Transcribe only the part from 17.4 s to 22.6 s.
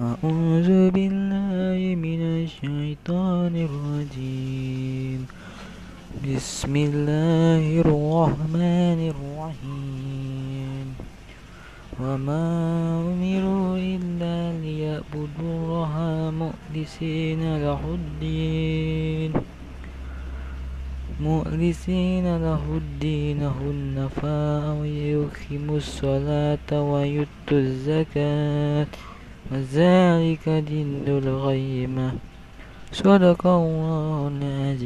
له الدين. مخلصين